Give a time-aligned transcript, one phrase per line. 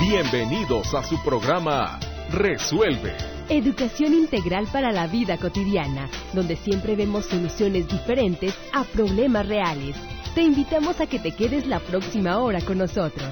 [0.00, 3.14] Bienvenidos a su programa Resuelve.
[3.50, 9.94] Educación integral para la vida cotidiana, donde siempre vemos soluciones diferentes a problemas reales.
[10.34, 13.28] Te invitamos a que te quedes la próxima hora con nosotros.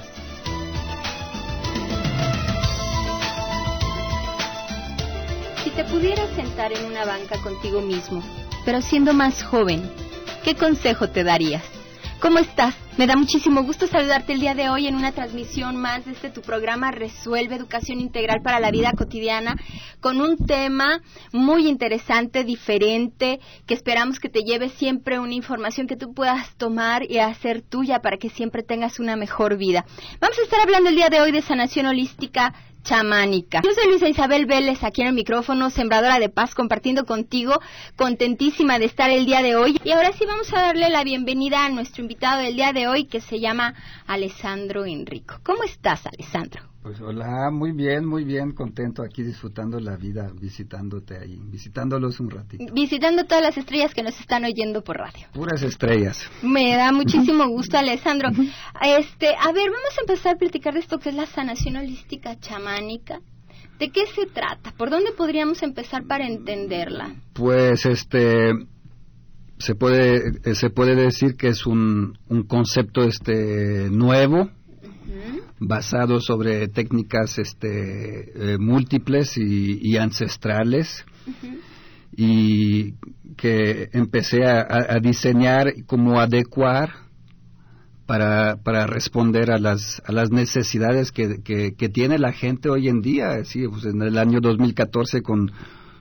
[5.64, 8.22] Si te pudieras sentar en una banca contigo mismo,
[8.66, 9.90] pero siendo más joven,
[10.44, 11.64] ¿qué consejo te darías?
[12.20, 12.74] ¿Cómo estás?
[12.98, 16.30] Me da muchísimo gusto saludarte el día de hoy en una transmisión más de este
[16.30, 19.54] tu programa Resuelve Educación Integral para la Vida Cotidiana
[20.00, 21.00] con un tema
[21.32, 23.38] muy interesante, diferente,
[23.68, 28.00] que esperamos que te lleve siempre una información que tú puedas tomar y hacer tuya
[28.00, 29.84] para que siempre tengas una mejor vida.
[30.20, 33.60] Vamos a estar hablando el día de hoy de sanación holística chamánica.
[33.62, 37.60] Yo soy Luisa Isabel Vélez, aquí en el micrófono, sembradora de paz, compartiendo contigo,
[37.96, 39.80] contentísima de estar el día de hoy.
[39.84, 43.04] Y ahora sí vamos a darle la bienvenida a nuestro invitado del día de hoy,
[43.04, 43.74] que se llama
[44.06, 45.40] Alessandro Enrico.
[45.42, 46.62] ¿Cómo estás, Alessandro?
[46.88, 52.30] Pues hola, muy bien, muy bien, contento aquí disfrutando la vida, visitándote ahí, visitándolos un
[52.30, 52.64] ratito.
[52.72, 55.26] Visitando todas las estrellas que nos están oyendo por radio.
[55.34, 56.18] Puras estrellas.
[56.42, 58.30] Me da muchísimo gusto, Alessandro.
[58.80, 62.40] Este, a ver, vamos a empezar a platicar de esto que es la sanación holística
[62.40, 63.20] chamánica.
[63.78, 64.72] ¿De qué se trata?
[64.72, 67.16] ¿Por dónde podríamos empezar para entenderla?
[67.34, 68.54] Pues este
[69.58, 74.48] se puede eh, se puede decir que es un, un concepto este nuevo
[75.60, 81.04] basado sobre técnicas este, eh, múltiples y, ancestrales
[82.16, 82.94] y
[83.36, 86.90] que empecé a, diseñar como adecuar
[88.06, 93.00] para, para responder a las, a las necesidades que, que, tiene la gente hoy en
[93.00, 93.44] día.
[93.44, 95.52] Sí, pues en el año 2014 con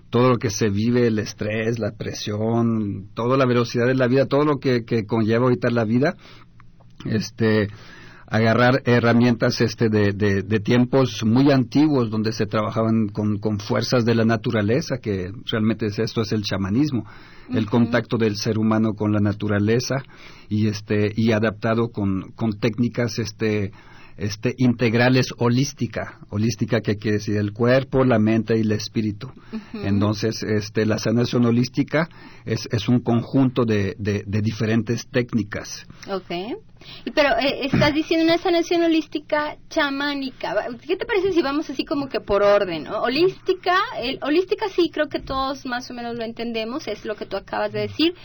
[0.10, 4.26] todo lo que se vive, el estrés, la presión, toda la velocidad de la vida,
[4.26, 6.16] todo lo que, que conlleva ahorita la vida,
[7.06, 7.68] este,
[8.30, 14.16] agarrar herramientas este de, de, tiempos muy antiguos donde se trabajaban con, con, fuerzas de
[14.16, 17.06] la naturaleza que realmente es, esto es el chamanismo
[17.54, 20.04] el contacto del ser humano con la naturaleza
[20.50, 23.72] y este y adaptado con, con técnicas este
[24.18, 29.32] este, integrales holística, holística que quiere decir el cuerpo, la mente y el espíritu.
[29.74, 32.10] Entonces, este, la sanación holística
[32.46, 35.86] es, es un conjunto de, de, diferentes técnicas.
[36.10, 36.58] Ok.
[37.14, 40.68] Pero eh, estás diciendo una sanación holística chamánica.
[40.86, 42.88] ¿Qué te parece si vamos así como que por orden?
[42.88, 47.26] Holística, el, holística sí creo que todos más o menos lo entendemos, es lo que
[47.26, 48.16] tú acabas de decir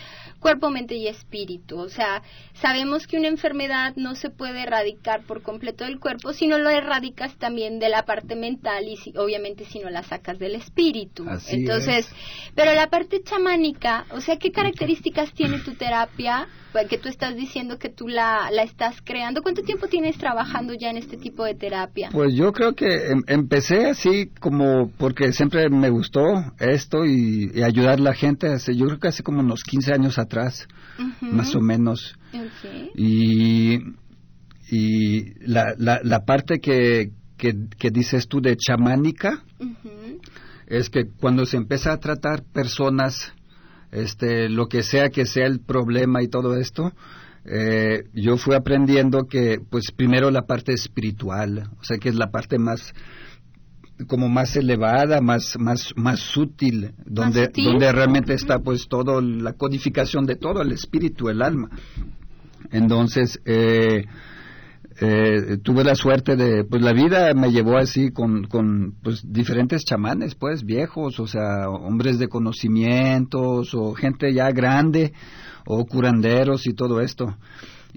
[0.42, 1.78] cuerpo, mente y espíritu.
[1.78, 2.22] O sea,
[2.52, 7.34] sabemos que una enfermedad no se puede erradicar por completo del cuerpo, sino lo erradicas
[7.38, 11.24] también de la parte mental y si, obviamente si no la sacas del espíritu.
[11.48, 12.12] Entonces,
[12.54, 16.48] pero la parte chamánica, o sea, ¿qué características tiene tu terapia?
[16.72, 19.42] Pues, que tú estás diciendo que tú la, la estás creando.
[19.42, 22.08] ¿Cuánto tiempo tienes trabajando ya en este tipo de terapia?
[22.10, 26.22] Pues yo creo que em, empecé así como porque siempre me gustó
[26.58, 28.48] esto y, ayudar a la gente.
[28.74, 30.31] yo creo que hace como unos 15 años atrás,
[31.20, 32.16] más o menos.
[32.94, 33.78] Y,
[34.70, 39.42] y la, la, la parte que, que, dices tú de chamánica
[40.66, 43.32] es que cuando se empieza a tratar personas
[43.90, 46.92] este, lo que sea que sea el problema y todo esto,
[47.44, 52.30] eh, yo fui aprendiendo que, pues, primero la parte espiritual, o sea, que es la
[52.30, 52.94] parte más
[54.06, 60.24] como más elevada, más más más sutil, donde donde realmente está pues todo la codificación
[60.26, 61.70] de todo el espíritu, el alma.
[62.70, 64.06] Entonces eh,
[65.00, 69.84] eh, tuve la suerte de, pues la vida me llevó así con, con pues diferentes
[69.84, 75.12] chamanes, pues viejos, o sea, hombres de conocimientos o gente ya grande
[75.66, 77.36] o curanderos y todo esto.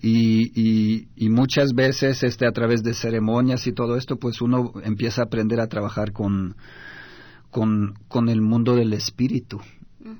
[0.02, 4.74] Y, y, y, muchas veces este a través de ceremonias y todo esto pues uno
[4.84, 6.56] empieza a aprender a trabajar con
[7.50, 9.62] con, con el mundo del espíritu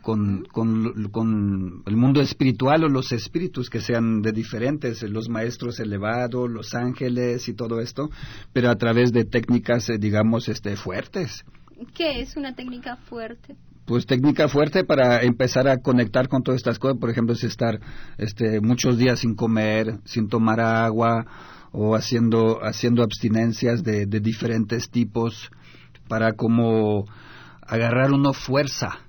[0.02, 6.50] con, con, el mundo espiritual o los espíritus que sean de diferentes, los maestros elevados,
[6.50, 8.10] los ángeles y todo esto,
[8.52, 11.46] pero a través de técnicas, eh, digamos, este, fuertes.
[11.94, 13.56] ¿Qué es una técnica fuerte?
[13.86, 17.80] Pues técnica fuerte para empezar a conectar con todas estas cosas, por ejemplo, es estar
[18.18, 21.28] este, muchos días sin comer, sin tomar agua
[21.72, 25.52] o haciendo, haciendo abstinencias de, de diferentes tipos
[26.08, 27.06] para como
[27.62, 29.02] agarrar una fuerza.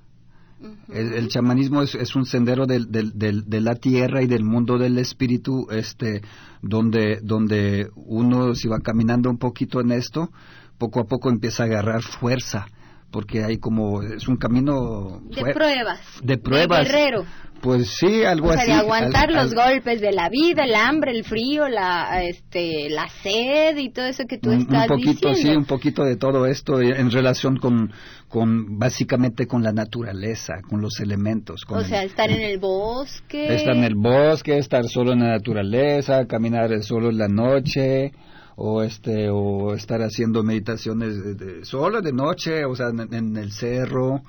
[0.92, 6.20] El, chamanismo es, un sendero de la tierra y del mundo del espíritu, este,
[6.60, 10.30] donde, donde uno si va caminando un poquito en esto,
[10.76, 12.66] poco a poco empieza a agarrar fuerza
[13.10, 16.86] porque hay como es un camino de pruebas de pruebas.
[16.86, 17.24] de guerrero.
[17.62, 21.24] Pues sí algo o sea, de aguantar los golpes de la vida el hambre el
[21.24, 25.52] frío la este la sed y todo eso que tú estás un poquito diciendo.
[25.52, 27.92] sí un poquito de todo esto en relación con
[28.28, 33.54] con básicamente con la naturaleza con los elementos con o sea estar en el bosque.
[33.54, 38.12] Estar en el bosque estar solo en la naturaleza caminar solo en la noche
[38.56, 44.22] o este o estar haciendo meditaciones de, solo de noche o sea en, el cerro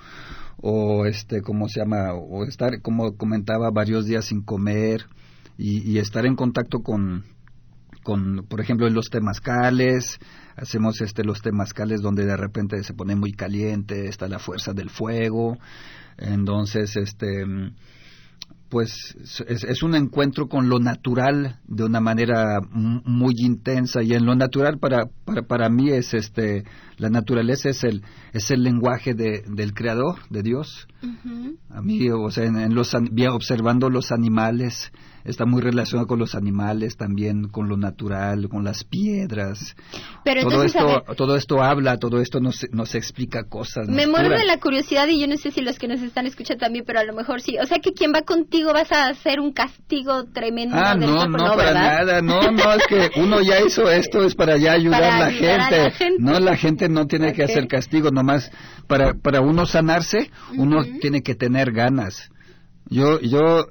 [0.61, 5.05] o este cómo se llama o estar como comentaba varios días sin comer
[5.57, 7.23] y, y estar en contacto con
[8.03, 10.19] con por ejemplo en los temazcales
[10.57, 14.89] hacemos este los temazcales donde de repente se pone muy caliente está la fuerza del
[14.89, 15.57] fuego.
[16.17, 17.45] Entonces este
[18.69, 19.15] pues
[19.47, 24.03] es, es, un encuentro con lo natural de una manera muy intensa.
[24.03, 26.63] Y en lo natural para, para, para mí es este
[26.97, 28.03] la naturaleza es el
[28.33, 30.87] es el lenguaje de, del creador de Dios.
[31.69, 32.93] A mí o sea en, los
[33.31, 34.91] observando los animales
[35.27, 39.75] está muy relacionado con los animales, también con lo natural, con las piedras.
[40.23, 43.89] Pero todo esto, todo esto habla, todo esto nos, nos explica cosas.
[43.89, 46.61] Me muero de la curiosidad y yo no sé si los que nos están escuchando
[46.61, 47.57] también, pero a lo mejor sí.
[47.61, 50.75] O sea que quien va contigo vas a hacer un castigo tremendo.
[50.77, 52.21] Ah, no, no, para nada.
[52.21, 55.91] No, no, es que uno ya hizo esto, es para ya ayudar, a, la gente.
[56.19, 58.49] No, la gente no tiene que hacer castigo, nomás
[58.87, 62.31] para, para uno sanarse, uno tiene que tener ganas.
[62.89, 63.65] Yo, yo, eh,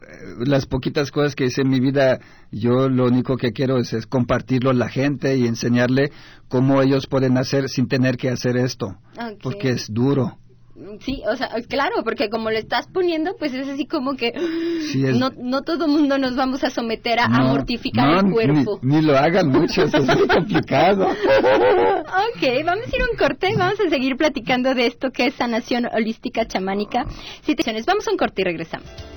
[0.46, 2.20] las poquitas cosas que hice en mi vida,
[2.50, 6.10] yo lo único que quiero es, compartirlo a la gente y enseñarle
[6.48, 8.96] cómo ellos pueden hacer sin tener que hacer esto,
[9.42, 10.38] porque es duro.
[11.00, 14.32] Sí, o sea, claro, porque como le estás poniendo, pues es así como que
[15.14, 18.78] no, no todo mundo nos vamos a someter a, mortificar el cuerpo.
[18.82, 21.06] Ni, lo hagan mucho, eso es muy complicado.
[21.06, 25.34] ok, vamos a ir a un corte, vamos a seguir platicando de esto que es
[25.34, 27.06] sanación holística chamánica.
[27.42, 29.15] Situaciones, vamos a un corte y regresamos.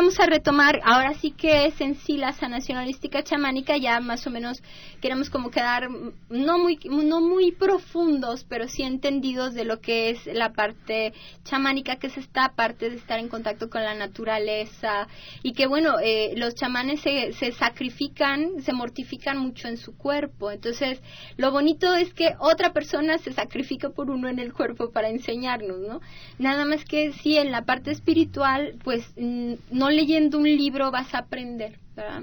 [0.00, 4.30] A retomar, ahora sí que es en sí la sanación holística chamánica, ya más o
[4.30, 4.62] menos
[5.02, 5.90] queremos como quedar
[6.30, 11.12] no muy, no muy profundos, pero sí entendidos de lo que es la parte
[11.44, 15.06] chamánica, que es esta parte de estar en contacto con la naturaleza
[15.42, 20.50] y que bueno, eh, los chamanes se, se sacrifican, se mortifican mucho en su cuerpo,
[20.50, 21.02] entonces
[21.36, 25.78] lo bonito es que otra persona se sacrifica por uno en el cuerpo para enseñarnos,
[25.78, 26.00] ¿no?
[26.38, 31.14] Nada más que sí en la parte espiritual, pues no le leyendo un libro vas
[31.14, 31.78] a aprender.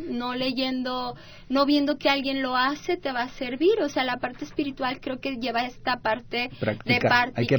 [0.09, 1.15] No leyendo,
[1.49, 3.81] no viendo que alguien lo hace, te va a servir.
[3.81, 6.49] O sea, la parte espiritual creo que lleva esta parte
[6.85, 7.57] de, práctica,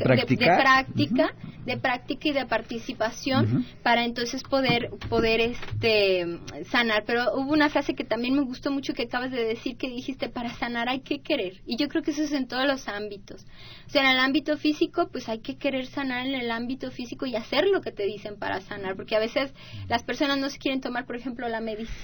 [1.65, 6.39] de, práctica y de participación para entonces poder, poder este,
[6.71, 7.05] sanar.
[7.07, 10.29] Pero hubo una frase que también me gustó mucho que acabas de decir, que dijiste,
[10.29, 11.61] para sanar hay que querer.
[11.67, 13.47] Y yo creo que eso es en todos los ámbitos.
[13.87, 17.27] O sea, en el ámbito físico, pues hay que querer sanar en el ámbito físico
[17.27, 18.97] y hacer lo que te dicen para sanar.
[18.97, 19.53] Porque a veces
[19.89, 21.98] las personas no se quieren tomar, por ejemplo, la medicina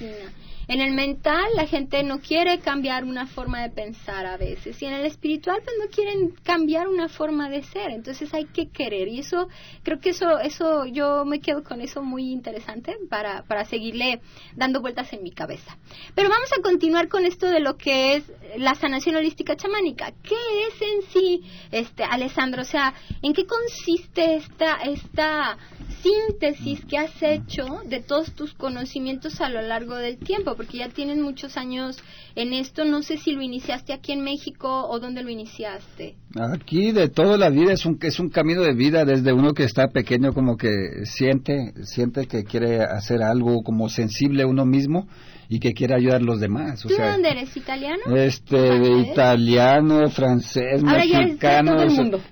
[0.66, 4.86] en el mental la gente no quiere cambiar una forma de pensar a veces y
[4.86, 7.90] en el espiritual pues no quieren cambiar una forma de ser.
[7.90, 9.48] Entonces hay que querer y eso
[9.82, 14.20] creo que eso eso yo me quedo con eso muy interesante para para seguirle
[14.54, 15.76] dando vueltas en mi cabeza.
[16.14, 20.12] Pero vamos a continuar con esto de lo que es la sanación holística chamánica.
[20.22, 20.36] ¿Qué
[20.68, 22.62] es en sí este Alessandro?
[22.62, 25.58] O sea, ¿en qué consiste esta esta
[26.02, 30.88] síntesis que has hecho de todos tus conocimientos a lo largo del tiempo, porque ya
[30.88, 31.98] tienen muchos años
[32.34, 32.84] en esto.
[32.84, 36.16] No sé si lo iniciaste aquí en México o dónde lo iniciaste.
[36.40, 39.64] Aquí de toda la vida es un es un camino de vida desde uno que
[39.64, 45.06] está pequeño como que siente siente que quiere hacer algo como sensible uno mismo
[45.48, 46.80] y que quiere ayudar a los demás.
[46.80, 47.56] ¿Tú de dónde eres?
[47.56, 48.02] ¿Italiano?
[48.16, 51.76] Este, de italiano, francés, mexicano.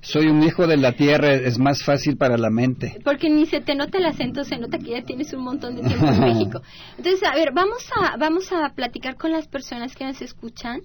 [0.00, 2.98] Soy un hijo de la tierra, es más fácil para la mente.
[3.04, 5.82] Porque ni se te nota el acento, se nota que ya tienes un montón de
[5.82, 6.62] tiempo en México.
[6.96, 10.80] Entonces, a ver, vamos a, vamos a platicar con las personas que nos escuchan.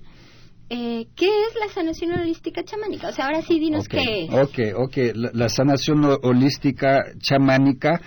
[0.70, 3.08] Eh, ¿Qué es la sanación holística chamánica?
[3.08, 4.34] O sea, ahora sí dinos qué es.
[4.34, 4.98] Ok, ok.
[5.34, 8.02] La, sanación holística chamánica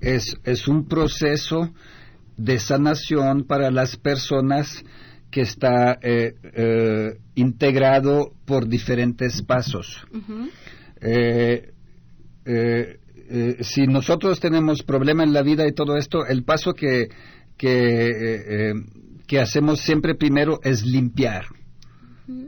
[0.00, 1.72] es, es un proceso
[2.36, 4.84] de sanación para las personas
[5.30, 10.04] que está eh, eh, integrado por diferentes pasos.
[11.00, 11.72] Eh,
[13.60, 17.08] si nosotros tenemos problemas en la vida y todo esto, el paso que,
[17.56, 18.74] que,
[19.26, 21.46] que hacemos siempre primero es limpiar.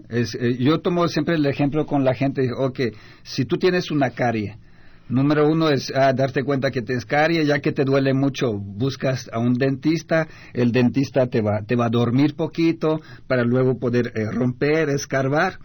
[0.09, 2.81] Es, yo tomo siempre el ejemplo con la gente, ok,
[3.23, 4.59] si tú tienes una carie,
[5.09, 9.28] Número uno es ah, darte cuenta que tienes carie, ya que te duele mucho, buscas
[9.35, 14.12] a un dentista, el dentista te va, te va a dormir poquito para luego poder
[14.14, 15.59] eh, romper, escarbar,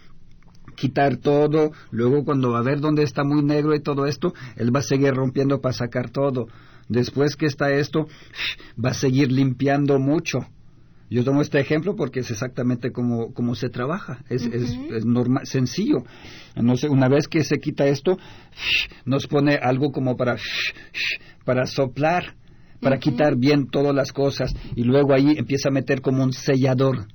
[0.76, 4.74] quitar todo, luego cuando va a ver dónde está muy negro y todo esto, él
[4.74, 6.48] va a seguir rompiendo para sacar todo.
[6.90, 8.08] Después que está esto,
[8.82, 10.40] va a seguir limpiando mucho
[11.10, 16.04] yo tomo este ejemplo porque es exactamente como, como se trabaja, es, es, normal, sencillo.
[16.54, 18.16] No sé, una vez que se quita esto,
[19.04, 20.36] nos pone algo como para,
[21.44, 22.36] para soplar,
[22.80, 27.08] para quitar bien todas las cosas y luego ahí empieza a meter como un sellador.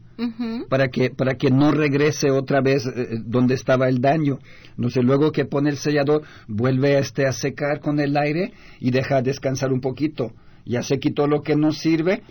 [0.69, 4.39] para que para que no regrese otra vez eh, eh, donde estaba el daño.
[4.77, 8.91] No sé, luego que pone el sellador, vuelve este a secar con el aire y
[8.91, 10.31] deja descansar un poquito.
[10.65, 12.23] Ya se quitó lo que no sirve,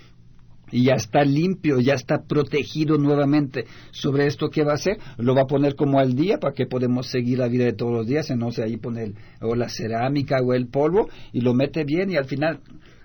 [0.70, 5.34] y ya está limpio, ya está protegido nuevamente sobre esto que va a hacer, lo
[5.34, 8.06] va a poner como al día para que podamos seguir la vida de todos los
[8.06, 12.10] días, no sé, ahí pone o la cerámica o el polvo y lo mete bien
[12.10, 12.60] y al final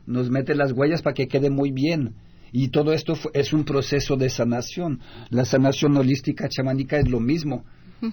[0.05, 2.15] nos mete las huellas para que quede muy bien.
[2.51, 5.01] Y todo esto es un proceso de sanación.
[5.29, 7.63] La sanación holística chamánica es lo mismo.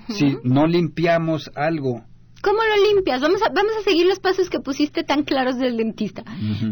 [0.09, 2.05] Si no limpiamos algo
[2.47, 3.21] ¿Cómo lo limpias?
[3.21, 6.23] Vamos a, vamos a seguir los pasos que pusiste tan claros del dentista.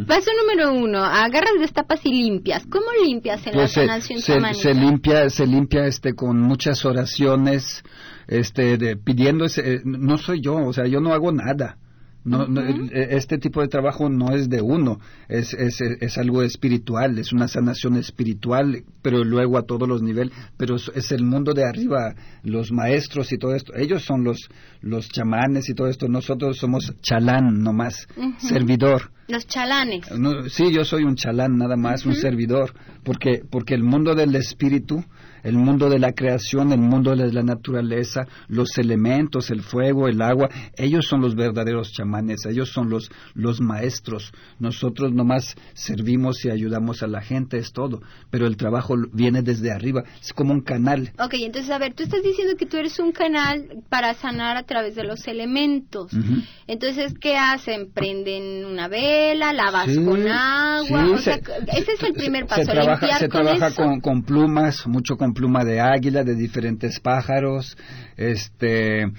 [0.07, 2.64] Paso número uno, agarras, destapas y limpias.
[2.71, 7.83] ¿Cómo limpias en pues la sanación se, se, limpia, se limpia este, con muchas oraciones,
[8.28, 11.76] este, de, pidiendo, ese, no soy yo, o sea, yo no hago nada.
[12.25, 17.19] No, e, este tipo de trabajo no es de uno, es, es, es, algo espiritual,
[17.19, 21.69] es una sanación espiritual, pero luego a todos los niveles, pero es, el mundo de
[21.69, 24.49] arriba, los maestros y todo esto, ellos son los,
[24.81, 29.11] los chamanes y todo esto, nosotros somos chalán nomás, servidor.
[29.28, 30.07] Los chalanes.
[30.49, 35.04] sí, yo soy un chalán nada más, un servidor, porque, porque el mundo del espíritu
[35.45, 40.21] el mundo de la creación, el mundo de la naturaleza, los elementos, el fuego, el
[40.21, 44.33] agua, ellos son los verdaderos chamanes, ellos son los, los maestros.
[44.59, 49.71] Nosotros nomás servimos y ayudamos a la gente, es todo, pero el trabajo viene desde
[49.71, 51.13] arriba, es como un canal.
[51.19, 54.63] Ok, entonces a ver, tú estás diciendo que tú eres un canal para sanar a
[54.63, 56.11] través de los elementos.
[56.67, 57.91] Entonces, ¿qué hacen?
[57.93, 59.53] ¿Prenden una vela?
[59.53, 61.17] ¿Lavas con agua?
[61.17, 62.63] ese es el primer paso.
[62.63, 67.76] Se trabaja, se trabaja con, con plumas, mucho con pluma de águila, de diferentes pájaros,
[68.17, 69.12] este,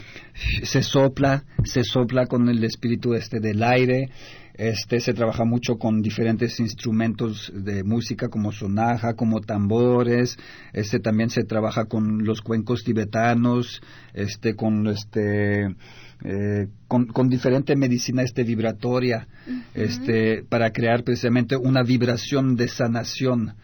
[0.63, 4.09] se sopla, se sopla con el espíritu este del aire,
[4.57, 10.37] este se trabaja mucho con diferentes instrumentos de música como sonaja, como tambores,
[10.71, 13.81] este también se trabaja con los cuencos tibetanos,
[14.13, 15.75] este con este
[16.23, 19.27] eh, con, con, diferente medicina este vibratoria,
[19.73, 23.55] este para crear precisamente una vibración de sanación.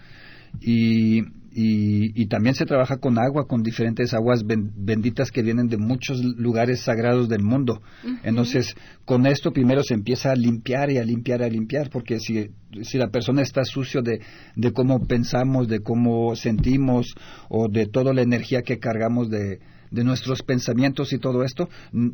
[0.59, 6.23] Y y, también se trabaja con agua, con diferentes aguas benditas que vienen de muchos
[6.23, 7.81] lugares sagrados del mundo.
[8.23, 12.51] Entonces, con esto primero se empieza a limpiar y a limpiar, a limpiar, porque si,
[12.83, 14.21] si la persona está sucio de,
[14.55, 17.15] de cómo pensamos, de cómo sentimos
[17.49, 19.59] o de toda la energía que cargamos de,
[19.91, 21.69] de nuestros pensamientos y todo esto,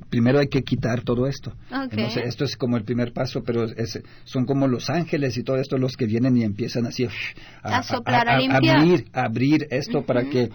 [0.10, 1.54] primero hay que quitar todo esto.
[1.92, 5.78] esto es como el primer paso, pero es, son como los ángeles y todo esto
[5.78, 7.08] los que vienen y empiezan así
[7.62, 10.50] a, soplar, a, abrir, abrir esto para que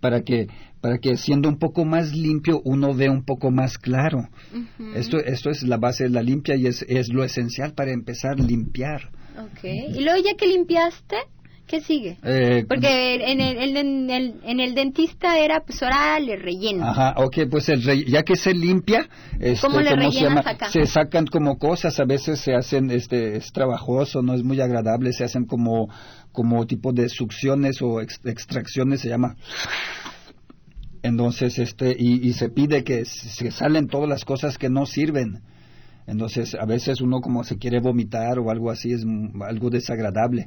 [0.00, 0.48] para que
[0.82, 4.28] para que siendo un poco más limpio uno ve un poco más claro.
[4.94, 8.32] Esto esto es la base de la limpia y es, es lo esencial para empezar
[8.32, 9.10] a limpiar.
[9.56, 9.86] Okay.
[9.88, 11.16] Y luego ya que limpiaste,
[11.66, 12.18] ¿Qué sigue?
[12.22, 16.84] Eh, Porque en el, en, el, en el dentista era pues ahora le relleno.
[16.84, 19.08] Ajá, ok, pues el ya que se limpia,
[19.40, 20.42] este, ¿cómo le se, llama?
[20.70, 25.12] se sacan como cosas, a veces se hacen, este, es trabajoso, no es muy agradable,
[25.12, 25.88] se hacen como,
[26.32, 29.36] como tipo de succiones o extracciones, se llama
[31.02, 35.42] entonces este y, y, se pide que se salen todas las cosas que no sirven
[36.06, 39.06] entonces, a veces uno como se quiere vomitar o algo así es
[39.40, 40.46] algo desagradable.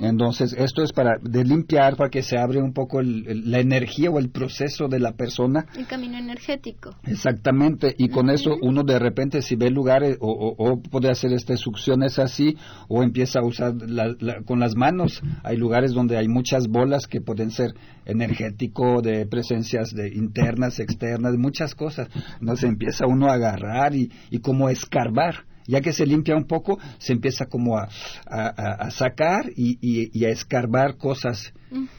[0.00, 4.18] Entonces, esto es para de limpiar, para que se abre un poco la energía o
[4.18, 5.66] el proceso de la persona.
[5.76, 6.94] El camino energético.
[7.04, 7.94] Exactamente.
[7.98, 12.18] Y con eso uno de repente si ve lugares o, o, puede hacer este succiones
[12.18, 12.56] así
[12.88, 13.74] o empieza a usar
[14.44, 15.22] con las manos.
[15.42, 21.36] Hay lugares donde hay muchas bolas que pueden ser energético, de presencias de internas, externas,
[21.36, 22.08] muchas cosas.
[22.40, 25.46] Entonces empieza uno a agarrar y, y como escarbar.
[25.66, 27.88] Ya que se limpia un poco, se empieza como a,
[28.26, 31.52] a, sacar y, a escarbar cosas.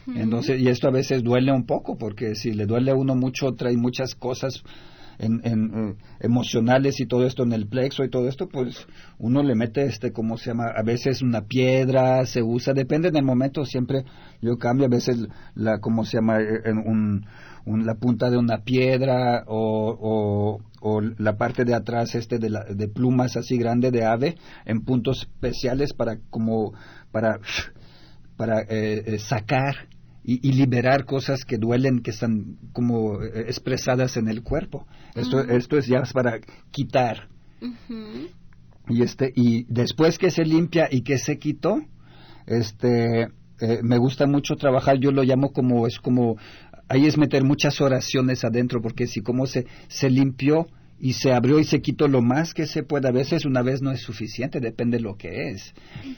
[0.08, 3.54] Entonces, y esto a veces duele un poco, porque si le duele a uno mucho,
[3.54, 4.64] trae muchas cosas
[5.20, 9.56] en, eh, emocionales y todo esto en el plexo y todo esto, pues uno le
[9.56, 10.68] mete este, ¿cómo se llama?
[10.76, 14.06] A veces una piedra, se usa, depende del momento, siempre
[14.42, 16.40] yo cambio, a veces la, ¿cómo se llama?
[16.40, 17.26] En un,
[17.86, 20.62] la punta de una piedra o, o,
[21.18, 25.24] la parte de atrás este de, la, de plumas así grande de ave en puntos
[25.24, 26.74] especiales para como
[27.12, 27.40] para
[28.40, 29.90] para eh, eh, sacar
[30.24, 34.86] y, liberar cosas que duelen, que están como eh, expresadas en el cuerpo.
[35.16, 36.40] Esto, esto es ya para
[36.72, 37.30] quitar.
[38.88, 41.82] Y este y después que se limpia y que se quitó,
[42.46, 43.28] este
[43.84, 45.00] me gusta mucho trabajar.
[45.00, 46.38] Yo lo llamo como es como
[46.90, 50.68] ahí es meter muchas oraciones adentro, porque si como se se limpió
[51.00, 53.08] y se abrió y se quitó lo más que se puede.
[53.08, 55.74] A veces una vez no es suficiente, depende de lo que es.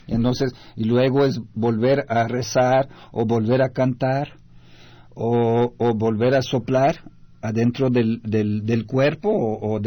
[0.08, 4.38] Entonces, y luego es volver a rezar o volver a cantar
[5.14, 6.96] o, o volver a soplar
[7.40, 9.80] adentro del, del, del cuerpo o, o,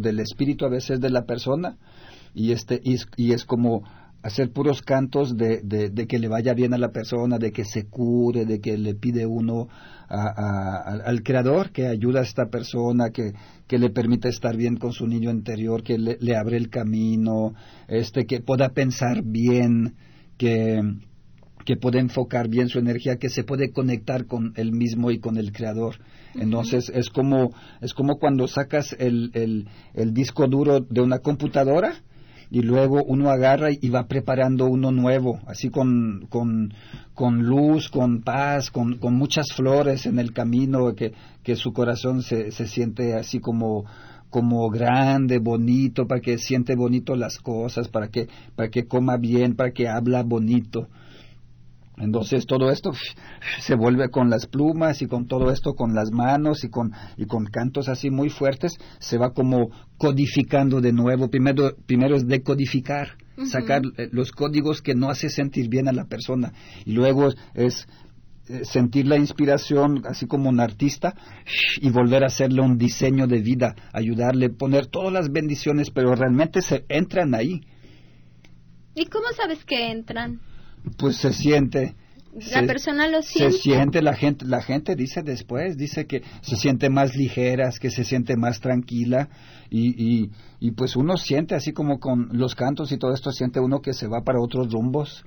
[0.00, 1.76] del espíritu a veces de la persona.
[2.34, 3.84] Y, este, y es como
[4.22, 7.86] hacer puros cantos de, de, que le vaya bien a la persona, de que se
[7.86, 9.68] cure, de que le pide uno
[10.08, 13.32] al creador que ayuda a esta persona, que,
[13.66, 17.54] que le permita estar bien con su niño interior, que le, abre el camino,
[17.88, 19.94] este, que pueda pensar bien,
[20.36, 20.80] que,
[21.64, 25.36] que pueda enfocar bien su energía, que se puede conectar con él mismo y con
[25.36, 25.96] el creador.
[26.34, 31.94] Entonces es como, es como cuando sacas el, el, el disco duro de una computadora,
[32.52, 36.74] y luego uno agarra y va preparando uno nuevo, así con, con,
[37.14, 42.20] con luz, con paz, con, con, muchas flores en el camino, que, que su corazón
[42.22, 43.86] se, se siente así como,
[44.28, 49.56] como grande, bonito, para que siente bonito las cosas, para que, para que coma bien,
[49.56, 50.88] para que habla bonito.
[52.02, 52.92] Entonces todo esto
[53.60, 57.26] se vuelve con las plumas y con todo esto con las manos y con, y
[57.26, 61.30] con cantos así muy fuertes, se va como codificando de nuevo.
[61.30, 66.06] Primero, primero es decodificar, sacar eh, los códigos que no hace sentir bien a la
[66.06, 66.52] persona.
[66.84, 67.86] Y luego es
[68.48, 71.14] eh, sentir la inspiración así como un artista
[71.80, 76.62] y volver a hacerle un diseño de vida, ayudarle, poner todas las bendiciones, pero realmente
[76.62, 77.60] se entran ahí.
[78.96, 80.40] ¿Y cómo sabes que entran?
[80.96, 81.94] Pues se siente
[82.50, 83.52] la persona lo siente.
[83.52, 87.90] Se siente, la gente, la gente dice después, dice que se siente más ligeras, que
[87.90, 89.28] se siente más tranquila
[89.68, 93.80] y, y, pues uno siente así como con los cantos y todo esto, siente uno
[93.80, 95.24] que se va para otros rumbos,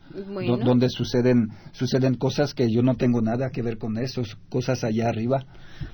[0.63, 5.09] donde suceden, suceden cosas que yo no tengo nada que ver con eso, cosas allá
[5.09, 5.45] arriba.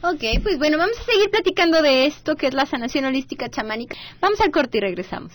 [0.03, 3.95] Ok, pues bueno, vamos a seguir platicando de esto que es la sanación holística chamánica.
[4.21, 5.33] Vamos al corte y regresamos.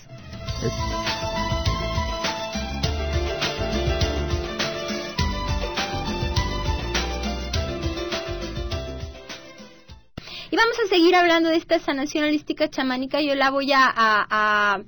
[10.51, 13.21] Y vamos a seguir hablando de esta sanación holística chamánica.
[13.21, 14.81] Yo la voy a, a,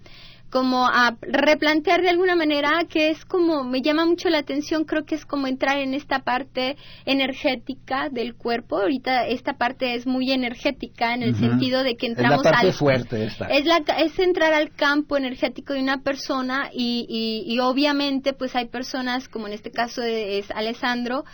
[0.50, 5.04] como a replantear de alguna manera que es como me llama mucho la atención creo
[5.04, 10.32] que es como entrar en esta parte energética del cuerpo ahorita esta parte es muy
[10.32, 13.46] energética en el sentido de que entramos es la parte fuerte esta.
[13.48, 18.56] es la es entrar al campo energético de una persona y, y, y obviamente pues
[18.56, 21.24] hay personas como en este caso es Alessandro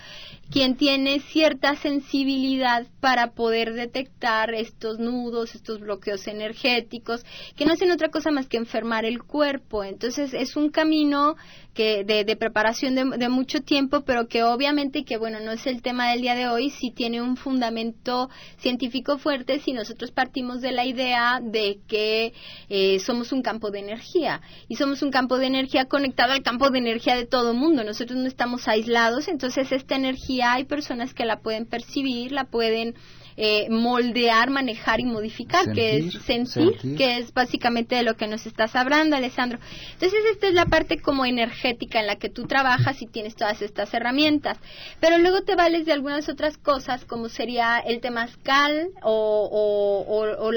[0.50, 7.24] quien tiene cierta sensibilidad para poder detectar estos nudos, estos bloqueos energéticos,
[7.56, 9.84] que no hacen otra cosa más que enfermar el cuerpo.
[9.84, 11.36] Entonces es un camino
[11.74, 16.10] que de, preparación de, mucho tiempo, pero que obviamente que bueno no es el tema
[16.10, 20.86] del día de hoy, sí tiene un fundamento científico fuerte si nosotros partimos de la
[20.86, 22.32] idea de que
[22.68, 26.70] eh, somos un campo de energía y somos un campo de energía conectado al campo
[26.70, 27.82] de energía de todo el mundo.
[27.82, 32.94] Nosotros no estamos aislados, entonces esta energía hay personas que la pueden percibir, la pueden
[33.36, 38.46] eh, moldear, manejar y modificar, que es sentir, que es básicamente de lo que nos
[38.46, 39.58] estás hablando, Alessandro.
[39.92, 43.60] Entonces, esta es la parte como energética en la que tú trabajas y tienes todas
[43.60, 44.58] estas herramientas.
[45.00, 50.52] Pero luego te vales de algunas otras cosas, como sería el temazcal o, o,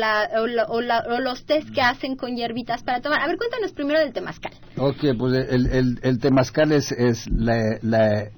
[1.20, 3.22] los test que hacen con hierbitas para tomar.
[3.22, 4.54] A ver, cuéntanos primero del temazcal.
[4.78, 8.30] Ok, pues el, el, el temazcal es, es la, la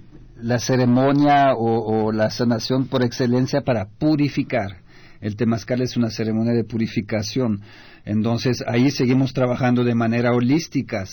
[0.41, 4.82] la ceremonia o, la sanación por excelencia para purificar.
[5.21, 7.62] El temazcal es una ceremonia de purificación.
[8.06, 11.04] Entonces ahí seguimos trabajando de manera holística.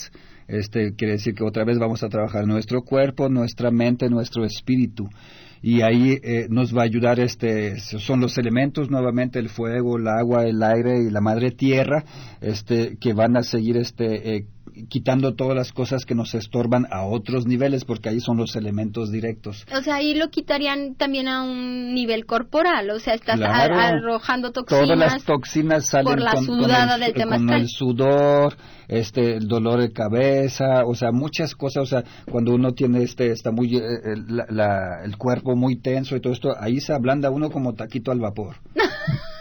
[0.47, 5.09] Este quiere decir que otra vez vamos a trabajar nuestro cuerpo, nuestra mente, nuestro espíritu.
[5.61, 10.07] Y ahí eh, nos va a ayudar este son los elementos nuevamente el fuego, el
[10.07, 12.05] agua, el aire y la madre tierra,
[12.41, 14.47] este que van a seguir este eh,
[14.89, 19.11] quitando todas las cosas que nos estorban a otros niveles, porque ahí son los elementos
[19.11, 19.67] directos.
[19.77, 24.87] O sea, ahí lo quitarían también a un nivel corporal, o sea, estás arrojando toxinas.
[24.87, 28.57] Todas las toxinas salen por la con, sudada del con el sudor,
[28.89, 33.33] este, el dolor de cabeza, o sea, muchas cosas, o sea, cuando uno tiene este,
[33.33, 33.81] está muy, eh,
[35.05, 38.57] el cuerpo muy tenso y todo esto, ahí se ablanda uno como taquito al vapor.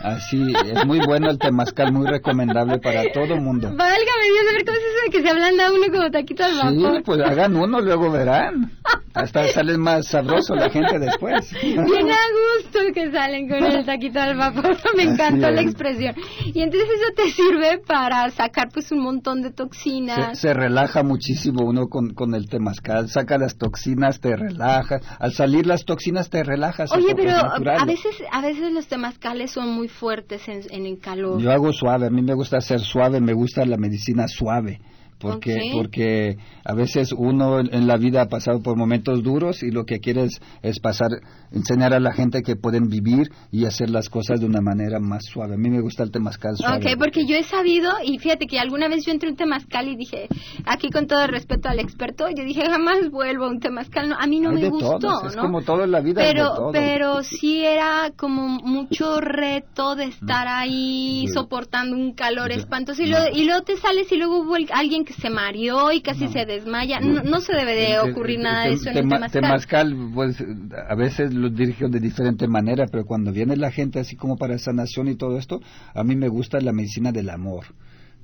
[0.06, 3.70] Así, es muy bueno el temazcal, muy recomendable para todo el mundo.
[3.70, 6.98] Válgame Dios, a ver cómo eso de que se ablanda uno como taquito al vapor.
[6.98, 8.72] Sí, pues hagan uno, luego verán.
[9.14, 11.52] Hasta sale más sabroso la gente después.
[11.62, 16.16] Bien a gusto que salen con el taquito al vapor, me encantó la expresión.
[16.46, 20.38] Y entonces eso te sirve para sacar pues un montón de toxinas.
[20.40, 25.02] Se, relaja muchísimo uno con, con el temazcal, saca las toxinas, te relajas.
[25.20, 26.92] Al salir las toxinas te relajas.
[26.92, 31.40] Oye, pero a veces, a veces los temazcales son muy fuertes en, en el calor.
[31.40, 34.82] Yo hago suave, a mí me gusta hacer suave, me gusta la medicina suave
[35.20, 39.86] porque porque a veces uno en la vida ha pasado por momentos duros y lo
[39.86, 40.28] que quiere
[40.62, 41.10] es, pasar
[41.52, 45.24] enseñar a la gente que pueden vivir y hacer las cosas de una manera más
[45.26, 45.56] suave.
[45.56, 46.78] A mí me gusta el temazcal suave.
[46.78, 49.88] Ok, porque yo he sabido y fíjate que alguna vez yo entré a un temazcal
[49.88, 50.28] y dije
[50.66, 54.16] aquí con todo el respeto al experto yo dije jamás vuelvo a un temazcal no,
[54.20, 58.12] a mí no me gustó es como todo en la vida pero pero sí era
[58.16, 64.12] como mucho reto de estar ahí soportando un calor espantoso y, y luego te sales
[64.12, 67.00] y luego hubo alguien que se mareó y casi se desmaya.
[67.00, 69.42] No, se debe de ocurrir nada de eso en el temazcal.
[69.42, 70.44] temazcal, pues
[70.90, 74.58] a veces lo dirijo de diferente manera, pero cuando viene la gente así como para
[74.58, 75.62] sanación y todo esto,
[75.94, 77.66] a mí me gusta la medicina del amor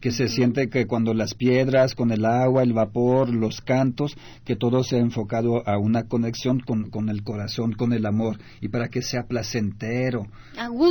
[0.02, 4.56] que se siente que cuando las piedras, con el agua, el vapor, los cantos, que
[4.56, 8.70] todo se ha enfocado a una conexión con, con el corazón, con el amor, y
[8.70, 10.28] para que sea placentero,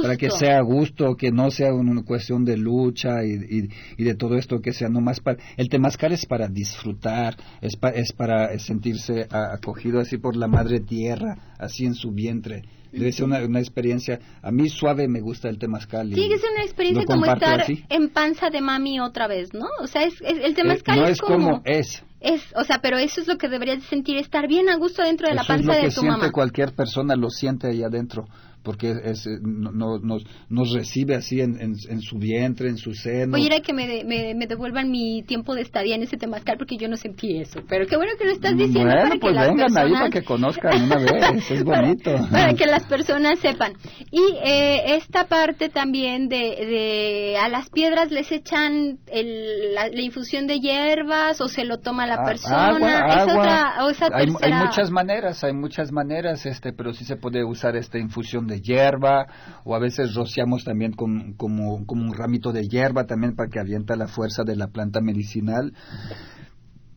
[0.03, 3.69] para que sea a gusto, que no sea una cuestión de lucha y,
[3.99, 5.39] y, de todo esto, que sea nomás para...
[5.57, 11.55] El temazcal es para disfrutar, es, es para sentirse acogido así por la madre tierra,
[11.59, 14.19] así en su vientre Debe ser una, una, experiencia.
[14.43, 16.13] A mí suave me gusta el temazcal.
[16.13, 19.67] Sí, es una experiencia como estar en panza de mami otra vez, ¿no?
[19.81, 22.03] O sea, es, el temazcal eh, no es, como, es.
[22.21, 25.29] Es, o sea, pero eso es lo que deberías sentir, estar bien a gusto dentro
[25.29, 26.17] de la panza de tu mamá.
[26.17, 28.27] siente cualquier persona, lo siente ahí adentro
[28.63, 33.37] porque es, eh, no, nos, nos, recibe así en, en, su vientre, en su seno.
[33.37, 36.89] Oye, era que me, me, devuelvan mi tiempo de estadía en ese temazcal porque yo
[36.89, 37.61] no sentí eso.
[37.69, 38.81] Pero qué bueno que lo estás diciendo.
[38.81, 39.85] Bueno, para pues que vengan las personas...
[39.85, 42.11] ahí para que conozcan una vez, es bonito.
[42.31, 43.73] Para, que las personas sepan.
[44.11, 50.47] Y eh, esta parte también de, de, a las piedras les echan el, la, infusión
[50.47, 52.67] de hierbas o se lo toma la ah, persona.
[52.67, 57.99] Agua, hay, hay, muchas maneras, hay muchas maneras, este, pero sí se puede usar esta
[57.99, 59.27] infusión de hierba
[59.65, 63.61] o a veces rociamos también con, como, como un ramito de hierba también para que
[63.61, 65.73] avienta la fuerza de la planta medicinal.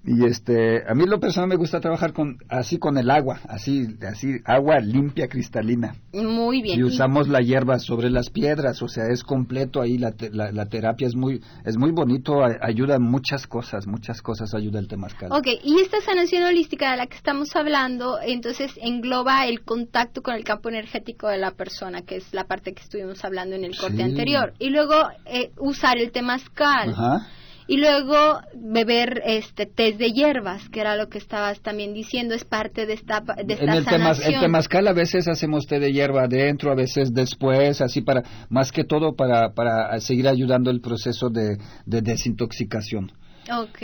[0.06, 3.88] Y este, a mí lo personal me gusta trabajar con así con el agua, así
[4.06, 5.96] así agua limpia cristalina.
[6.12, 6.78] Muy bien.
[6.78, 11.08] Y usamos la hierba sobre las piedras, o sea, es completo ahí la, la, terapia
[11.08, 15.32] es muy es muy bonito, ayuda muchas cosas, muchas cosas ayuda el temazcal.
[15.32, 20.36] Ok, y esta sanación holística de la que estamos hablando, entonces engloba el contacto con
[20.36, 23.78] el campo energético de la persona, que es la parte que estuvimos hablando en el
[23.78, 26.90] corte anterior, y luego eh, usar el temazcal.
[26.90, 27.28] Ajá
[27.68, 32.44] y luego beber este test de hierbas, que era lo que estabas también diciendo, es
[32.44, 34.34] parte de esta de esta en el, sanación.
[34.36, 38.72] el temazcal a veces hacemos té de hierba adentro, a veces después, así para más
[38.72, 43.12] que todo para para seguir ayudando el proceso de, de desintoxicación.
[43.52, 43.82] Ok.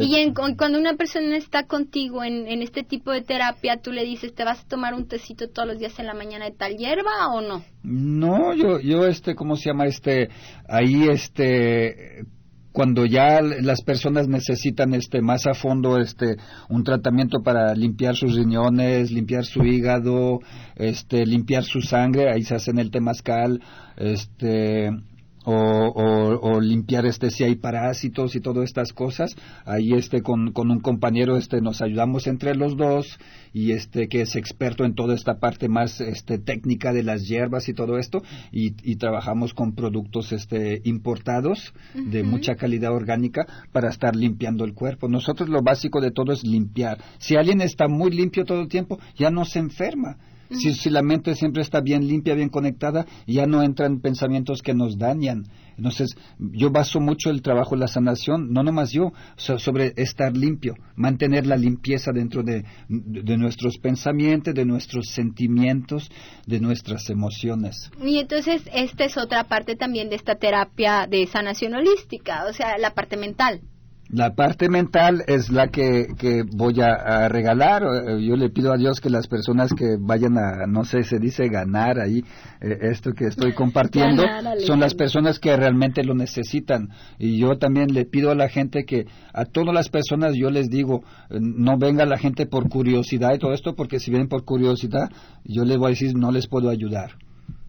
[0.00, 4.34] y cuando una persona está contigo en, en, este tipo de terapia, tú le dices,
[4.34, 7.28] ¿te vas a tomar un tecito todos los días en la mañana de tal hierba
[7.34, 7.62] o no?
[7.82, 9.86] No, yo, yo este, ¿cómo se llama?
[9.86, 10.30] Este,
[10.66, 12.24] ahí este,
[12.76, 16.36] cuando ya las personas necesitan este más a fondo este
[16.68, 20.40] un tratamiento para limpiar sus riñones, limpiar su hígado,
[20.74, 23.62] este limpiar su sangre, ahí se hacen el temazcal,
[23.96, 24.90] este
[25.48, 29.36] o, o, limpiar este si hay parásitos y todas estas cosas.
[29.64, 33.18] Ahí este con, con, un compañero este nos ayudamos entre los dos
[33.52, 37.68] y este que es experto en toda esta parte más este técnica de las hierbas
[37.68, 43.88] y todo esto y, y trabajamos con productos este importados de mucha calidad orgánica para
[43.88, 45.08] estar limpiando el cuerpo.
[45.08, 46.98] Nosotros lo básico de todo es limpiar.
[47.18, 50.16] Si alguien está muy limpio todo el tiempo ya no se enferma
[50.50, 54.74] si, si, la mente siempre está bien limpia, bien conectada, ya no entran pensamientos que
[54.74, 55.44] nos dañan.
[55.76, 60.74] Entonces, yo baso mucho el trabajo de la sanación, no nomás yo, sobre estar limpio,
[60.94, 66.10] mantener la limpieza dentro de, de, nuestros pensamientos, de nuestros sentimientos,
[66.46, 67.90] de nuestras emociones.
[68.02, 72.78] Y entonces, esta es otra parte también de esta terapia de sanación holística, o sea,
[72.78, 73.60] la parte mental.
[74.08, 77.82] La parte mental es la que, que voy a, regalar.
[77.82, 81.18] Eh, yo le pido a Dios que las personas que vayan a, no sé, se
[81.18, 82.22] dice ganar ahí,
[82.60, 84.22] eh, esto que estoy compartiendo,
[84.64, 86.90] son las personas que realmente lo necesitan.
[87.18, 90.68] Y yo también le pido a la gente que, a todas las personas yo les
[90.68, 94.44] digo, eh, no venga la gente por curiosidad y todo esto, porque si vienen por
[94.44, 95.10] curiosidad,
[95.44, 97.25] yo les voy a decir, no les puedo ayudar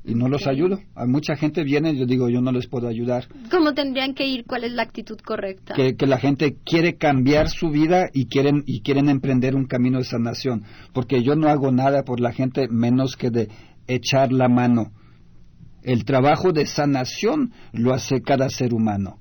[0.08, 0.80] y no los ayudo.
[0.96, 3.28] A mucha gente viene y yo digo, yo no les puedo ayudar.
[3.52, 4.46] ¿Cómo tendrían que ir?
[4.46, 5.76] ¿Cuál es la actitud correcta?
[5.76, 10.06] Que, la gente quiere cambiar su vida y quieren, y quieren emprender un camino de
[10.06, 10.64] sanación.
[10.94, 13.50] Porque yo no hago nada por la gente menos que de
[13.88, 14.94] echar la mano.
[15.84, 19.20] El trabajo de sanación lo hace cada ser humano.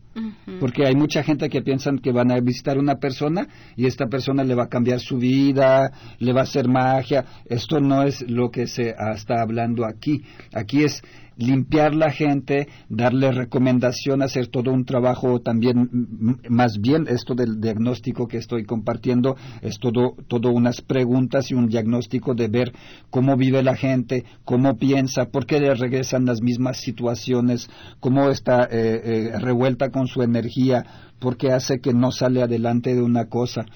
[0.61, 4.45] Porque hay mucha gente que piensan que van a visitar una persona y esta persona
[4.45, 7.25] le va a cambiar su vida, le va a hacer magia.
[7.45, 10.23] Esto no es lo que se está hablando aquí.
[10.55, 11.03] Aquí es
[11.37, 15.91] limpiar la gente, darle recomendación, hacer todo un trabajo también,
[16.49, 21.69] más bien esto del diagnóstico que estoy compartiendo, es todo, todo unas preguntas y un
[21.69, 22.73] diagnóstico de ver
[23.11, 27.69] cómo vive la gente, cómo piensa, por qué le regresan las mismas situaciones,
[28.01, 30.85] cómo está eh, eh, revuelta con su energía,
[31.19, 33.67] por qué hace que no sale adelante de una cosa.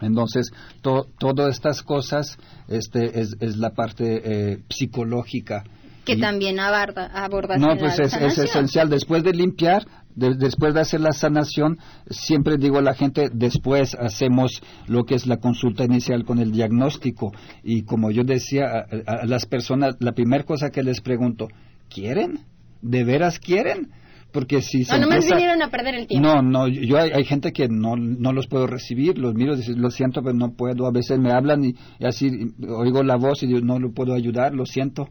[0.00, 4.20] Entonces, todas estas cosas este, es, es la parte
[4.52, 5.64] eh, psicológica
[6.08, 8.88] que también aborda, aborda No, pues es, esencial.
[8.88, 14.62] Después de limpiar, después de hacer la sanación, siempre digo a la gente, después hacemos
[14.86, 17.32] lo que es la consulta inicial con el diagnóstico.
[17.62, 21.48] Y como yo decía a, las personas, la primera cosa que les pregunto,
[21.90, 22.40] ¿quieren?
[22.80, 23.90] ¿De veras quieren?
[24.30, 26.28] porque si se no, me vinieron a perder el tiempo.
[26.28, 30.22] No, no, yo hay, gente que no, no los puedo recibir, los miro, lo siento,
[30.22, 30.86] pero no puedo.
[30.86, 32.28] A veces me hablan y, y así
[32.68, 35.08] oigo la voz y yo no lo puedo ayudar, lo siento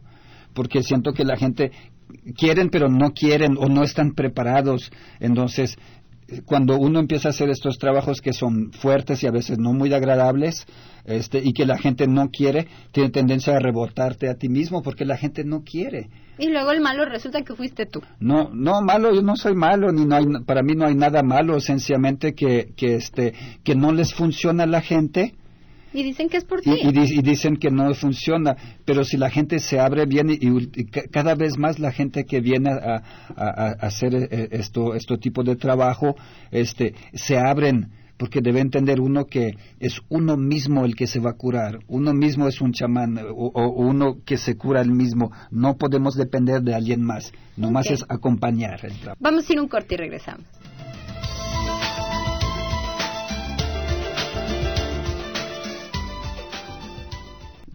[0.58, 1.70] porque siento que la gente
[2.36, 4.90] quieren pero no quieren o no están preparados.
[5.20, 5.78] Entonces,
[6.46, 9.94] cuando uno empieza a hacer estos trabajos que son fuertes y a veces no muy
[9.94, 10.66] agradables,
[11.04, 15.04] este, y que la gente no quiere, tiene tendencia a rebotarte a ti mismo porque
[15.04, 16.10] la gente no quiere.
[16.40, 18.02] Y luego el malo resulta que fuiste tú.
[18.18, 21.22] No, no malo, yo no soy malo, ni no hay, para mí no hay nada
[21.22, 25.36] malo, sencillamente que, que este, que no les funciona a la gente
[25.92, 26.70] y dicen que es por ti.
[26.70, 31.58] Y, dicen que no funciona, pero si la gente se abre bien y, cada vez
[31.58, 33.02] más la gente que viene a,
[33.80, 36.16] hacer eh, esto, este tipo de trabajo,
[36.50, 41.30] este, se abren porque debe entender uno que es uno mismo el que se va
[41.30, 45.76] a curar, uno mismo es un chamán o, uno que se cura el mismo, no
[45.76, 49.18] podemos depender de alguien más, nomás es acompañar el trabajo.
[49.20, 50.44] Vamos a ir un corte y regresamos.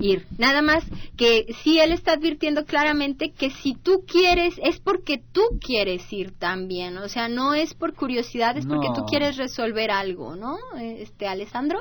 [0.03, 0.25] Ir.
[0.37, 0.83] Nada más
[1.17, 6.31] que si él está advirtiendo claramente que si tú quieres, es porque tú quieres ir
[6.31, 6.97] también.
[6.97, 10.57] O sea, no es por curiosidad, es porque tú quieres resolver algo, ¿no?
[10.79, 11.79] Este, Alessandro.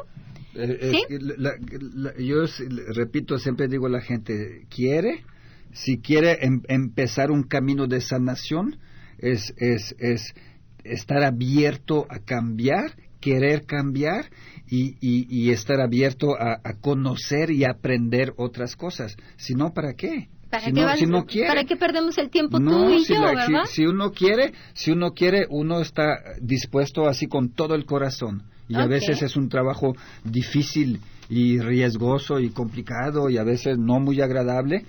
[0.54, 1.18] Eh, ¿Sí?
[2.18, 2.44] yo
[2.94, 5.24] repito, siempre digo a la gente, quiere,
[5.72, 8.76] si quiere em, empezar un camino de sanación,
[9.18, 10.34] es, es, es
[10.84, 14.26] estar abierto a cambiar, querer cambiar
[14.68, 19.16] y, y, estar abierto a, conocer y aprender otras cosas.
[19.36, 20.28] Si no, ¿para qué?
[20.50, 20.64] ¿Para,
[21.26, 23.64] qué, ¿Para qué perdemos el tiempo tú y si yo, verdad?
[23.66, 28.42] Si, uno quiere, si uno quiere, uno está dispuesto así con todo el corazón.
[28.68, 34.00] Y a veces es un trabajo difícil y riesgoso y complicado y a veces no
[34.00, 34.84] muy agradable,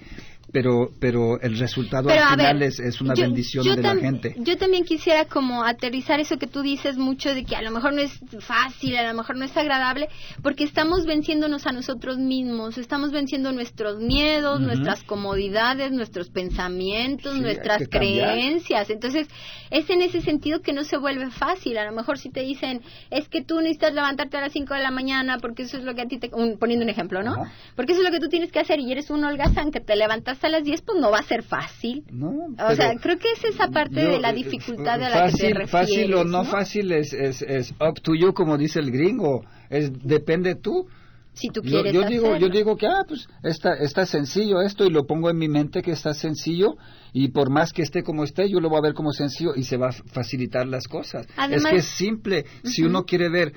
[0.52, 4.36] pero pero el resultado al final es, una bendición de la gente.
[4.38, 7.94] Yo también quisiera como aterrizar eso que tú dices mucho de que a lo mejor
[7.94, 10.10] no es fácil, a lo mejor no es agradable,
[10.42, 17.88] porque estamos venciéndonos a nosotros mismos, estamos venciendo nuestros miedos, nuestras comodidades, nuestros pensamientos, nuestras
[17.90, 18.90] creencias.
[18.90, 19.28] Entonces,
[19.72, 21.78] es en ese sentido que no se vuelve fácil.
[21.78, 24.82] A lo mejor si te dicen, es que tú necesitas levantarte a las 5 de
[24.82, 26.30] la mañana porque eso es lo que a ti te...
[26.30, 27.36] poniendo un ejemplo, ¿no?
[27.76, 29.96] Porque eso es lo que tú tienes que hacer y eres un holgazán que te
[29.96, 32.04] levantas a las 10, pues no va a ser fácil.
[32.12, 35.38] No, o sea, creo que es esa parte de la eh, dificultad a la que
[35.38, 35.70] te refieres.
[35.70, 39.44] Fácil o no, fácil es, es, es up to you, como dice el gringo.
[39.70, 40.88] Es, depende tú.
[41.34, 44.92] Si tú quieres yo, digo yo digo que ah pues está está sencillo esto y
[44.92, 46.76] lo pongo en mi mente que está sencillo
[47.12, 49.64] y por más que esté como esté yo lo voy a ver como sencillo y
[49.64, 53.52] se va a facilitar las cosas es que es simple si uno quiere ver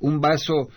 [0.00, 0.68] un vaso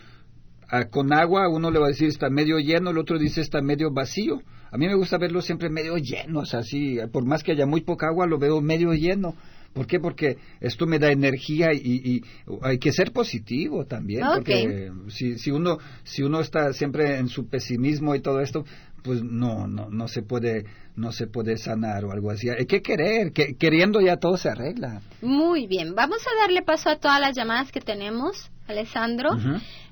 [0.69, 3.62] ah, con agua uno le va a decir está medio lleno el otro dice está
[3.62, 7.43] medio vacío a mí me gusta verlo siempre medio lleno, o sea, así, por más
[7.43, 9.36] que haya muy poca agua, lo veo medio lleno.
[9.73, 9.99] ¿Por qué?
[9.99, 12.23] Porque esto me da energía y,
[12.63, 17.47] hay que ser positivo también, porque si, si, uno, si uno está siempre en su
[17.47, 18.65] pesimismo y todo esto,
[19.03, 22.49] pues no, no, no se puede, no se puede sanar o algo así.
[22.49, 25.01] Hay que querer, que, queriendo ya todo se arregla.
[25.21, 29.31] Muy bien, vamos a darle paso a todas las llamadas que tenemos, Alessandro.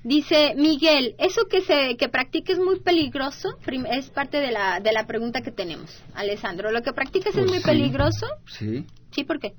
[0.04, 3.58] Dice Miguel, eso que se que practica es muy peligroso,
[3.92, 6.72] es parte de la de la pregunta que tenemos, Alessandro.
[6.72, 8.28] Lo que practicas es pues muy peligroso.
[8.48, 8.86] Sí.
[9.12, 9.54] Sí, ¿por qué?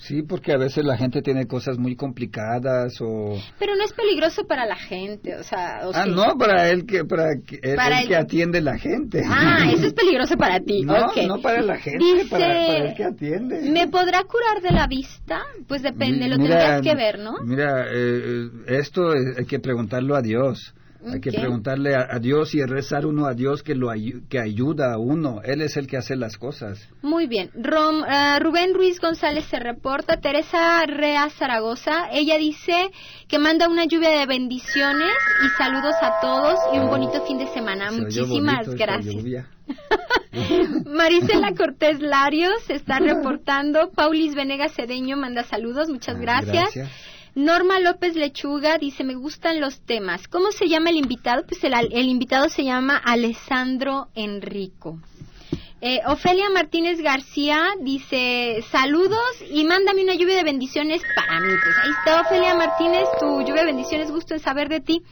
[0.00, 3.38] Sí, porque a veces la gente tiene cosas muy complicadas o...
[3.58, 5.80] Pero no es peligroso para la gente, o sea...
[5.92, 9.22] ah, no, para él que, para, el, que atiende la gente.
[9.26, 10.84] Ah, eso es peligroso para ti.
[10.84, 10.94] No,
[11.28, 13.70] no para la gente, para, el que atiende.
[13.70, 15.42] ¿Me podrá curar de la vista?
[15.68, 17.34] Pues depende, lo tendrías que ver, ¿no?
[17.44, 20.74] Mira, eh, esto hay que preguntarlo a Dios.
[21.06, 23.88] Hay que preguntarle a, Dios y rezar uno a Dios que lo
[24.28, 25.40] que ayuda a uno.
[25.42, 26.88] Él es el que hace las cosas.
[27.02, 27.50] Muy bien.
[27.54, 30.20] Eh, Rubén Ruiz González se reporta.
[30.20, 32.10] Teresa Rea Zaragoza.
[32.12, 32.90] Ella dice
[33.28, 37.46] que manda una lluvia de bendiciones y saludos a todos y un bonito fin de
[37.48, 37.90] semana.
[37.90, 39.46] Muchísimas gracias.
[40.86, 43.90] Marisela Cortés Larios se está reportando.
[43.90, 45.88] Paulis Venegas Cedeño manda saludos.
[45.88, 46.90] Muchas ah, gracias.
[47.34, 50.26] Norma López Lechuga dice, me gustan los temas.
[50.26, 51.44] ¿Cómo se llama el invitado?
[51.46, 54.98] Pues el, invitado se llama Alessandro Enrico.
[55.80, 61.52] Eh, Ofelia Martínez García dice, saludos y mándame una lluvia de bendiciones para mí.
[61.62, 65.02] Pues ahí está Ofelia Martínez, tu lluvia de bendiciones, gusto en saber de ti.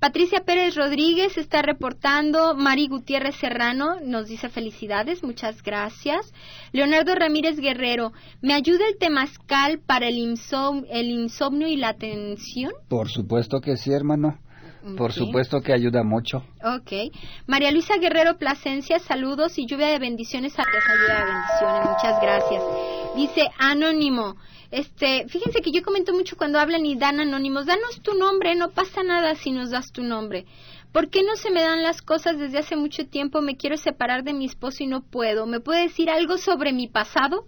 [0.00, 2.54] Patricia Pérez Rodríguez está reportando.
[2.54, 6.32] Mari Gutiérrez Serrano nos dice felicidades, muchas gracias.
[6.72, 12.72] Leonardo Ramírez Guerrero, ¿me ayuda el temazcal para el, insomnio y la atención?
[12.88, 14.38] Por supuesto que sí, hermano.
[14.96, 16.44] Por supuesto que ayuda mucho.
[16.62, 17.12] Ok.
[17.46, 21.90] María Luisa Guerrero Plasencia, saludos y lluvia de bendiciones a lluvia de bendiciones.
[21.90, 22.62] Muchas gracias.
[23.16, 24.36] Dice Anónimo,
[24.70, 28.70] este, fíjense que yo comento mucho cuando hablan y dan anónimos, danos tu nombre, no
[28.70, 30.44] pasa nada si nos das tu nombre.
[30.92, 33.42] ¿Por qué no se me dan las cosas desde hace mucho tiempo?
[33.42, 35.46] Me quiero separar de mi esposo y no puedo.
[35.46, 37.46] ¿Me puede decir algo sobre mi pasado?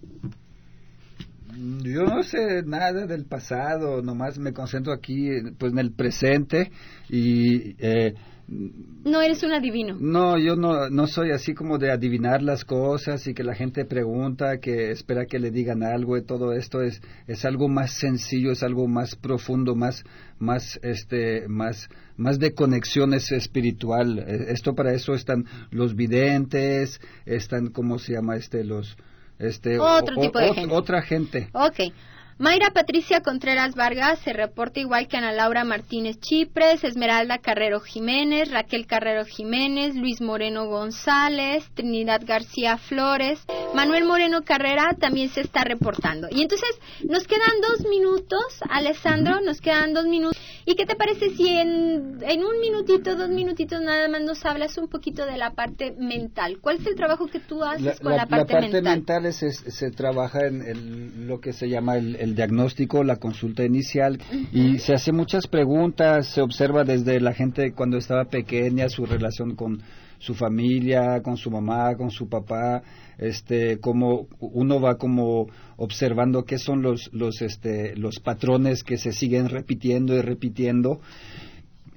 [1.82, 5.28] Yo no sé nada del pasado, nomás me concentro aquí
[5.58, 6.70] pues en el presente
[7.08, 8.14] y eh,
[8.50, 9.96] no eres un adivino.
[10.00, 13.84] No, yo no, no soy así como de adivinar las cosas y que la gente
[13.84, 18.50] pregunta, que espera que le digan algo y todo esto es, es algo más sencillo,
[18.50, 20.02] es algo más profundo, más,
[20.40, 24.18] más, este, más, más de conexiones espiritual.
[24.18, 28.64] E, esto para eso están los videntes, están, ¿cómo se llama este?
[28.64, 28.96] Los,
[29.38, 30.74] este, Otro tipo de gente.
[30.74, 31.48] Otra gente.
[31.52, 31.92] Ok.
[32.40, 38.50] Mayra Patricia Contreras Vargas se reporta igual que Ana Laura Martínez Chipres, Esmeralda Carrero Jiménez,
[38.50, 43.40] Raquel Carrero Jiménez, Luis Moreno González, Trinidad García Flores,
[43.74, 46.28] Manuel Moreno Carrera también se está reportando.
[46.30, 46.70] Y entonces
[47.06, 50.40] nos quedan dos minutos, Alessandro, nos quedan dos minutos.
[50.64, 54.78] ¿Y qué te parece si en, en un minutito, dos minutitos nada más nos hablas
[54.78, 56.56] un poquito de la parte mental?
[56.62, 58.82] ¿Cuál es el trabajo que tú haces con la, parte mental?
[58.82, 63.16] La parte mental, es, se trabaja en lo que se llama el el diagnóstico, la
[63.16, 64.18] consulta inicial
[64.52, 69.54] y se hace muchas preguntas, se observa desde la gente cuando estaba pequeña su relación
[69.56, 69.82] con
[70.18, 72.82] su familia, con su mamá, con su papá,
[73.18, 79.12] este, como uno va como observando qué son los, los, este, los patrones que se
[79.12, 81.00] siguen repitiendo y repitiendo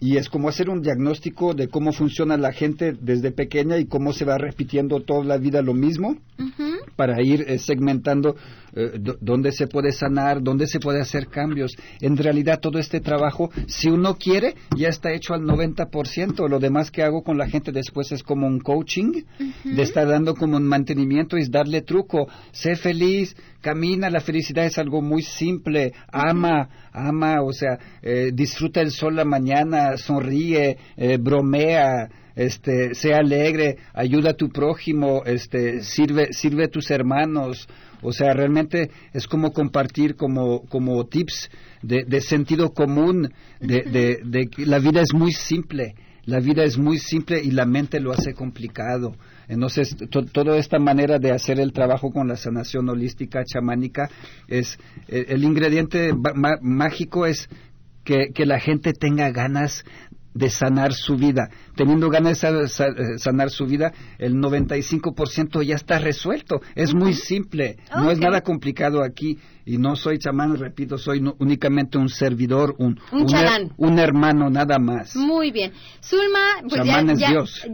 [0.04, 4.12] y es como hacer un diagnóstico de cómo funciona la gente desde pequeña y cómo
[4.12, 6.18] se va repitiendo toda la vida lo mismo
[6.98, 8.36] para ir eh, segmentando
[8.76, 11.72] eh, dónde se puede sanar, dónde se puede hacer cambios.
[12.02, 16.50] En realidad todo este trabajo, si uno quiere, ya está hecho al 90%.
[16.50, 19.24] Lo demás que hago con la gente después es como un coaching,
[19.64, 22.28] de estar dando como un mantenimiento, es darle truco.
[22.52, 25.94] Sé feliz, camina, la felicidad es algo muy simple.
[26.12, 30.78] Ama, ama, o sea, eh, disfruta el sol la mañana, sonríe,
[31.20, 37.68] bromea este, sea alegre, ayuda a tu prójimo, este, sirve, sirve a tus hermanos.
[38.02, 41.50] O sea, realmente es como compartir como, como tips
[41.82, 45.96] de, de sentido común, de, de, de, la vida es muy simple.
[46.26, 49.16] La vida es muy simple y la mente lo hace complicado.
[49.48, 54.10] Entonces, toda esta manera de hacer el trabajo con la sanación holística chamánica
[54.48, 56.14] es el, ingrediente
[56.62, 57.50] mágico es
[58.06, 59.84] que, que, la gente tenga ganas
[60.34, 61.50] de sanar su vida.
[61.76, 62.68] Teniendo ganas de
[63.20, 66.62] sanar su vida, el 95% ya está resuelto.
[66.76, 71.98] Es muy simple, no es nada complicado aquí y no soy chamán, repito, soy únicamente
[71.98, 73.00] un servidor, un,
[73.78, 75.16] un, hermano nada más.
[75.16, 75.72] Muy bien.
[76.02, 77.02] Zulma, pues ya,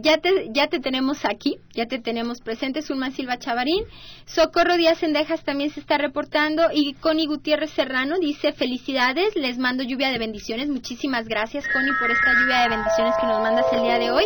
[0.00, 3.84] ya, te, ya te tenemos aquí, ya te tenemos presente, Zulma Silva Chavarín.
[4.24, 9.82] Socorro Díaz Endejas también se está reportando y Connie Gutiérrez Serrano dice felicidades, les mando
[9.82, 10.68] lluvia de bendiciones.
[10.68, 14.24] Muchísimas gracias, Connie, por esta lluvia de bendiciones que nos mandas el día de hoy.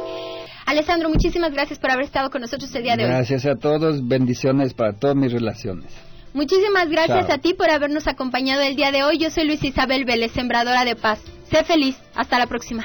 [0.67, 3.11] Alessandro, muchísimas gracias por haber estado con nosotros el día de hoy.
[3.11, 6.14] Gracias a todos, bendiciones para todas mis relaciones.
[6.35, 9.19] Muchísimas gracias a ti por habernos acompañado el día de hoy.
[9.19, 11.21] Yo soy Luis Isabel Vélez, sembradora de paz.
[11.49, 11.97] Sé feliz.
[12.17, 12.85] Hasta la próxima.